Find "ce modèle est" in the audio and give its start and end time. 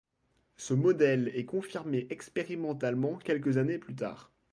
0.57-1.45